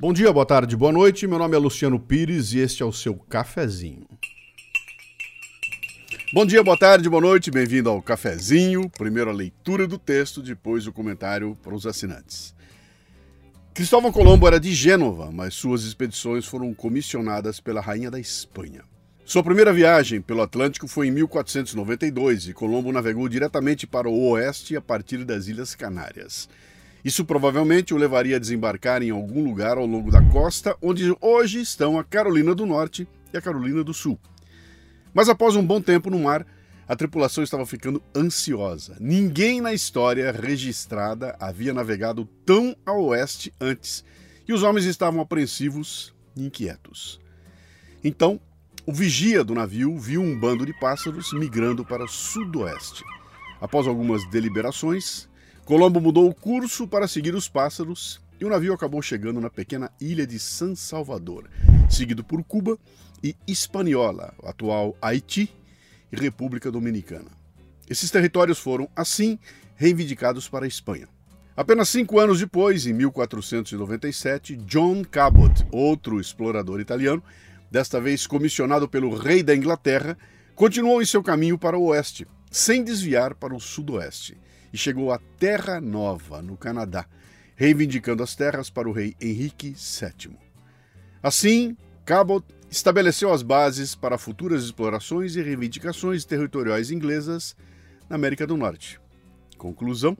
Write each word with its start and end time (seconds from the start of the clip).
Bom 0.00 0.14
dia, 0.14 0.32
boa 0.32 0.46
tarde, 0.46 0.74
boa 0.78 0.90
noite. 0.90 1.26
Meu 1.26 1.38
nome 1.38 1.54
é 1.54 1.58
Luciano 1.58 2.00
Pires 2.00 2.54
e 2.54 2.58
este 2.58 2.82
é 2.82 2.86
o 2.86 2.92
seu 2.92 3.14
cafezinho. 3.14 4.06
Bom 6.32 6.46
dia, 6.46 6.64
boa 6.64 6.78
tarde, 6.78 7.06
boa 7.06 7.20
noite, 7.20 7.50
bem-vindo 7.50 7.90
ao 7.90 8.00
cafezinho. 8.00 8.88
Primeiro 8.88 9.28
a 9.28 9.34
leitura 9.34 9.86
do 9.86 9.98
texto, 9.98 10.40
depois 10.40 10.86
o 10.86 10.92
comentário 10.92 11.54
para 11.62 11.74
os 11.74 11.86
assinantes. 11.86 12.54
Cristóvão 13.74 14.10
Colombo 14.10 14.46
era 14.46 14.58
de 14.58 14.72
Gênova, 14.72 15.30
mas 15.30 15.52
suas 15.52 15.84
expedições 15.84 16.46
foram 16.46 16.72
comissionadas 16.72 17.60
pela 17.60 17.82
rainha 17.82 18.10
da 18.10 18.18
Espanha. 18.18 18.84
Sua 19.26 19.42
primeira 19.42 19.70
viagem 19.70 20.22
pelo 20.22 20.40
Atlântico 20.40 20.88
foi 20.88 21.08
em 21.08 21.10
1492 21.10 22.48
e 22.48 22.54
Colombo 22.54 22.90
navegou 22.90 23.28
diretamente 23.28 23.86
para 23.86 24.08
o 24.08 24.30
oeste 24.30 24.74
a 24.74 24.80
partir 24.80 25.26
das 25.26 25.46
Ilhas 25.46 25.74
Canárias. 25.74 26.48
Isso 27.04 27.24
provavelmente 27.24 27.94
o 27.94 27.96
levaria 27.96 28.36
a 28.36 28.38
desembarcar 28.38 29.02
em 29.02 29.10
algum 29.10 29.42
lugar 29.42 29.78
ao 29.78 29.86
longo 29.86 30.10
da 30.10 30.22
costa, 30.22 30.76
onde 30.82 31.14
hoje 31.20 31.60
estão 31.60 31.98
a 31.98 32.04
Carolina 32.04 32.54
do 32.54 32.66
Norte 32.66 33.08
e 33.32 33.36
a 33.36 33.40
Carolina 33.40 33.82
do 33.82 33.94
Sul. 33.94 34.18
Mas 35.14 35.28
após 35.28 35.56
um 35.56 35.64
bom 35.64 35.80
tempo 35.80 36.10
no 36.10 36.20
mar, 36.20 36.46
a 36.86 36.96
tripulação 36.96 37.44
estava 37.44 37.64
ficando 37.64 38.02
ansiosa. 38.14 38.96
Ninguém 39.00 39.60
na 39.60 39.72
história 39.72 40.32
registrada 40.32 41.36
havia 41.38 41.72
navegado 41.72 42.28
tão 42.44 42.76
a 42.84 42.92
oeste 42.92 43.54
antes, 43.60 44.04
e 44.46 44.52
os 44.52 44.62
homens 44.64 44.84
estavam 44.84 45.20
apreensivos 45.20 46.12
e 46.36 46.44
inquietos. 46.44 47.20
Então, 48.02 48.40
o 48.84 48.92
vigia 48.92 49.44
do 49.44 49.54
navio 49.54 49.96
viu 49.96 50.20
um 50.20 50.36
bando 50.36 50.66
de 50.66 50.72
pássaros 50.80 51.32
migrando 51.32 51.84
para 51.84 52.04
o 52.04 52.08
sudoeste. 52.08 53.04
Após 53.60 53.86
algumas 53.86 54.28
deliberações, 54.28 55.28
Colombo 55.70 56.00
mudou 56.00 56.28
o 56.28 56.34
curso 56.34 56.88
para 56.88 57.06
seguir 57.06 57.32
os 57.32 57.48
pássaros 57.48 58.20
e 58.40 58.44
o 58.44 58.48
navio 58.48 58.72
acabou 58.72 59.00
chegando 59.00 59.40
na 59.40 59.48
pequena 59.48 59.88
ilha 60.00 60.26
de 60.26 60.36
San 60.36 60.74
Salvador, 60.74 61.48
seguido 61.88 62.24
por 62.24 62.42
Cuba 62.42 62.76
e 63.22 63.36
Hispaniola, 63.46 64.34
atual 64.42 64.96
Haiti 65.00 65.48
e 66.10 66.16
República 66.16 66.72
Dominicana. 66.72 67.30
Esses 67.88 68.10
territórios 68.10 68.58
foram, 68.58 68.88
assim, 68.96 69.38
reivindicados 69.76 70.48
para 70.48 70.64
a 70.64 70.68
Espanha. 70.68 71.08
Apenas 71.56 71.88
cinco 71.88 72.18
anos 72.18 72.40
depois, 72.40 72.84
em 72.84 72.92
1497, 72.92 74.56
John 74.56 75.04
Cabot, 75.04 75.64
outro 75.70 76.20
explorador 76.20 76.80
italiano, 76.80 77.22
desta 77.70 78.00
vez 78.00 78.26
comissionado 78.26 78.88
pelo 78.88 79.14
rei 79.14 79.40
da 79.40 79.54
Inglaterra, 79.54 80.18
continuou 80.56 81.00
em 81.00 81.06
seu 81.06 81.22
caminho 81.22 81.56
para 81.56 81.78
o 81.78 81.84
oeste, 81.84 82.26
sem 82.50 82.82
desviar 82.82 83.36
para 83.36 83.54
o 83.54 83.60
sudoeste 83.60 84.36
e 84.72 84.78
chegou 84.78 85.12
à 85.12 85.18
Terra 85.38 85.80
Nova, 85.80 86.42
no 86.42 86.56
Canadá, 86.56 87.06
reivindicando 87.56 88.22
as 88.22 88.34
terras 88.34 88.70
para 88.70 88.88
o 88.88 88.92
rei 88.92 89.14
Henrique 89.20 89.70
VII. 89.70 90.36
Assim, 91.22 91.76
Cabot 92.04 92.44
estabeleceu 92.70 93.32
as 93.32 93.42
bases 93.42 93.94
para 93.94 94.16
futuras 94.16 94.64
explorações 94.64 95.36
e 95.36 95.42
reivindicações 95.42 96.24
territoriais 96.24 96.90
inglesas 96.90 97.56
na 98.08 98.16
América 98.16 98.46
do 98.46 98.56
Norte. 98.56 99.00
Conclusão: 99.58 100.16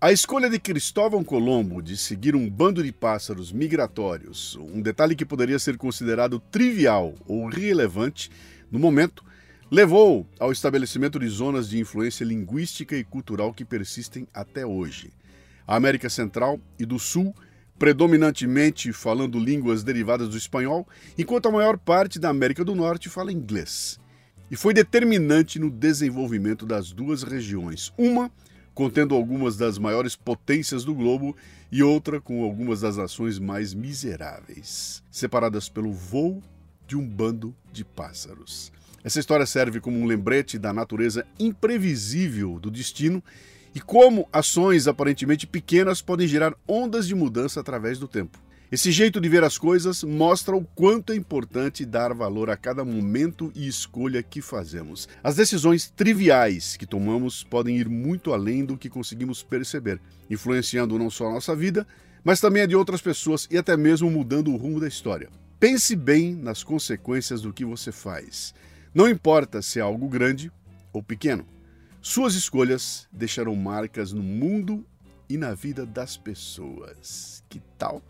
a 0.00 0.10
escolha 0.10 0.50
de 0.50 0.58
Cristóvão 0.58 1.22
Colombo 1.22 1.80
de 1.80 1.96
seguir 1.96 2.34
um 2.34 2.50
bando 2.50 2.82
de 2.82 2.90
pássaros 2.90 3.52
migratórios, 3.52 4.56
um 4.56 4.82
detalhe 4.82 5.14
que 5.14 5.24
poderia 5.24 5.60
ser 5.60 5.76
considerado 5.76 6.40
trivial 6.40 7.14
ou 7.24 7.46
relevante 7.46 8.28
no 8.68 8.80
momento, 8.80 9.24
levou 9.72 10.26
ao 10.38 10.52
estabelecimento 10.52 11.18
de 11.18 11.26
zonas 11.28 11.66
de 11.66 11.78
influência 11.78 12.26
linguística 12.26 12.94
e 12.94 13.02
cultural 13.02 13.54
que 13.54 13.64
persistem 13.64 14.28
até 14.34 14.66
hoje. 14.66 15.10
A 15.66 15.76
América 15.76 16.10
Central 16.10 16.60
e 16.78 16.84
do 16.84 16.98
Sul, 16.98 17.34
predominantemente 17.78 18.92
falando 18.92 19.38
línguas 19.38 19.82
derivadas 19.82 20.28
do 20.28 20.36
espanhol, 20.36 20.86
enquanto 21.16 21.48
a 21.48 21.50
maior 21.50 21.78
parte 21.78 22.18
da 22.18 22.28
América 22.28 22.62
do 22.62 22.74
Norte 22.74 23.08
fala 23.08 23.32
inglês. 23.32 23.98
E 24.50 24.56
foi 24.56 24.74
determinante 24.74 25.58
no 25.58 25.70
desenvolvimento 25.70 26.66
das 26.66 26.92
duas 26.92 27.22
regiões, 27.22 27.94
uma 27.96 28.30
contendo 28.74 29.14
algumas 29.14 29.56
das 29.56 29.78
maiores 29.78 30.14
potências 30.14 30.84
do 30.84 30.94
globo 30.94 31.34
e 31.70 31.82
outra 31.82 32.20
com 32.20 32.44
algumas 32.44 32.82
das 32.82 32.98
nações 32.98 33.38
mais 33.38 33.72
miseráveis, 33.72 35.02
separadas 35.10 35.70
pelo 35.70 35.94
voo 35.94 36.42
de 36.86 36.94
um 36.94 37.08
bando 37.08 37.56
de 37.72 37.86
pássaros. 37.86 38.70
Essa 39.04 39.18
história 39.18 39.46
serve 39.46 39.80
como 39.80 39.98
um 39.98 40.06
lembrete 40.06 40.58
da 40.58 40.72
natureza 40.72 41.26
imprevisível 41.38 42.58
do 42.60 42.70
destino 42.70 43.22
e 43.74 43.80
como 43.80 44.28
ações 44.32 44.86
aparentemente 44.86 45.46
pequenas 45.46 46.00
podem 46.00 46.28
gerar 46.28 46.54
ondas 46.68 47.06
de 47.06 47.14
mudança 47.14 47.60
através 47.60 47.98
do 47.98 48.06
tempo. 48.06 48.38
Esse 48.70 48.90
jeito 48.90 49.20
de 49.20 49.28
ver 49.28 49.44
as 49.44 49.58
coisas 49.58 50.02
mostra 50.02 50.56
o 50.56 50.64
quanto 50.64 51.12
é 51.12 51.16
importante 51.16 51.84
dar 51.84 52.14
valor 52.14 52.48
a 52.48 52.56
cada 52.56 52.82
momento 52.82 53.52
e 53.54 53.68
escolha 53.68 54.22
que 54.22 54.40
fazemos. 54.40 55.06
As 55.22 55.36
decisões 55.36 55.90
triviais 55.90 56.74
que 56.74 56.86
tomamos 56.86 57.44
podem 57.44 57.76
ir 57.76 57.86
muito 57.86 58.32
além 58.32 58.64
do 58.64 58.78
que 58.78 58.88
conseguimos 58.88 59.42
perceber, 59.42 60.00
influenciando 60.30 60.98
não 60.98 61.10
só 61.10 61.26
a 61.26 61.32
nossa 61.32 61.54
vida, 61.54 61.86
mas 62.24 62.40
também 62.40 62.62
a 62.62 62.66
de 62.66 62.74
outras 62.74 63.02
pessoas 63.02 63.46
e 63.50 63.58
até 63.58 63.76
mesmo 63.76 64.10
mudando 64.10 64.50
o 64.50 64.56
rumo 64.56 64.80
da 64.80 64.88
história. 64.88 65.28
Pense 65.60 65.94
bem 65.94 66.34
nas 66.34 66.64
consequências 66.64 67.42
do 67.42 67.52
que 67.52 67.66
você 67.66 67.92
faz. 67.92 68.54
Não 68.94 69.08
importa 69.08 69.62
se 69.62 69.78
é 69.78 69.82
algo 69.82 70.06
grande 70.06 70.52
ou 70.92 71.02
pequeno, 71.02 71.46
suas 72.02 72.34
escolhas 72.34 73.08
deixarão 73.10 73.56
marcas 73.56 74.12
no 74.12 74.22
mundo 74.22 74.84
e 75.28 75.38
na 75.38 75.54
vida 75.54 75.86
das 75.86 76.16
pessoas. 76.18 77.42
Que 77.48 77.60
tal? 77.78 78.02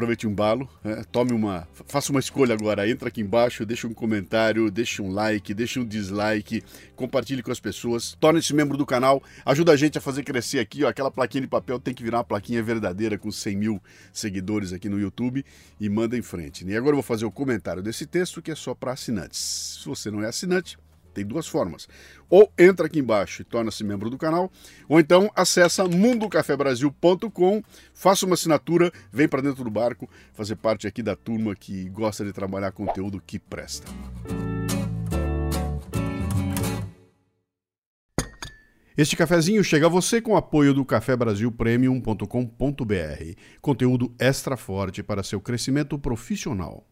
Aproveite 0.00 0.26
um 0.26 0.34
balo, 0.34 0.66
né? 0.82 1.04
tome 1.12 1.32
uma, 1.34 1.68
faça 1.84 2.10
uma 2.10 2.20
escolha 2.20 2.54
agora. 2.54 2.88
Entra 2.88 3.08
aqui 3.08 3.20
embaixo, 3.20 3.66
deixa 3.66 3.86
um 3.86 3.92
comentário, 3.92 4.70
deixa 4.70 5.02
um 5.02 5.12
like, 5.12 5.52
deixa 5.52 5.78
um 5.78 5.84
dislike, 5.84 6.64
compartilhe 6.96 7.42
com 7.42 7.52
as 7.52 7.60
pessoas, 7.60 8.16
torne-se 8.18 8.54
membro 8.54 8.78
do 8.78 8.86
canal, 8.86 9.22
ajuda 9.44 9.72
a 9.72 9.76
gente 9.76 9.98
a 9.98 10.00
fazer 10.00 10.22
crescer 10.22 10.58
aqui. 10.58 10.84
Ó, 10.84 10.88
aquela 10.88 11.10
plaquinha 11.10 11.42
de 11.42 11.48
papel 11.48 11.78
tem 11.78 11.92
que 11.92 12.02
virar 12.02 12.16
uma 12.16 12.24
plaquinha 12.24 12.62
verdadeira 12.62 13.18
com 13.18 13.30
100 13.30 13.56
mil 13.56 13.82
seguidores 14.10 14.72
aqui 14.72 14.88
no 14.88 14.98
YouTube 14.98 15.44
e 15.78 15.88
manda 15.90 16.16
em 16.16 16.22
frente. 16.22 16.64
E 16.66 16.74
agora 16.74 16.92
eu 16.92 16.96
vou 16.96 17.02
fazer 17.02 17.26
o 17.26 17.30
comentário 17.30 17.82
desse 17.82 18.06
texto 18.06 18.40
que 18.40 18.50
é 18.50 18.54
só 18.54 18.74
para 18.74 18.92
assinantes. 18.92 19.80
Se 19.82 19.86
você 19.86 20.10
não 20.10 20.22
é 20.22 20.28
assinante, 20.28 20.78
tem 21.12 21.24
duas 21.24 21.46
formas. 21.46 21.88
Ou 22.28 22.50
entra 22.58 22.86
aqui 22.86 22.98
embaixo 22.98 23.42
e 23.42 23.44
torna-se 23.44 23.84
membro 23.84 24.10
do 24.10 24.18
canal, 24.18 24.50
ou 24.88 25.00
então 25.00 25.30
acessa 25.34 25.86
mundocafebrasil.com, 25.86 27.62
faça 27.92 28.26
uma 28.26 28.34
assinatura, 28.34 28.92
vem 29.12 29.28
para 29.28 29.42
dentro 29.42 29.64
do 29.64 29.70
barco, 29.70 30.08
fazer 30.32 30.56
parte 30.56 30.86
aqui 30.86 31.02
da 31.02 31.16
turma 31.16 31.54
que 31.54 31.88
gosta 31.88 32.24
de 32.24 32.32
trabalhar 32.32 32.72
conteúdo 32.72 33.22
que 33.24 33.38
presta. 33.38 33.90
Este 39.00 39.16
cafezinho 39.16 39.64
chega 39.64 39.86
a 39.86 39.88
você 39.88 40.20
com 40.20 40.32
o 40.32 40.36
apoio 40.36 40.74
do 40.74 40.84
cafebrasilpremium.com.br, 40.84 43.40
conteúdo 43.62 44.14
extra 44.18 44.58
forte 44.58 45.02
para 45.02 45.22
seu 45.22 45.40
crescimento 45.40 45.98
profissional. 45.98 46.86